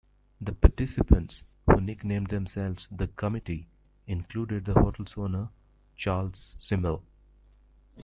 [0.41, 3.67] The participants, who nicknamed themselves "the committee",
[4.07, 5.49] included the hotel's owner,
[5.95, 7.03] Charles Schimmel.